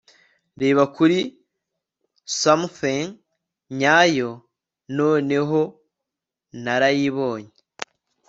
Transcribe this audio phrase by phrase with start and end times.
[0.61, 1.19] reba 'kuri
[2.41, 3.09] somethin'
[3.79, 4.29] nyayo,
[4.97, 5.59] noneho
[6.63, 7.53] narayibonye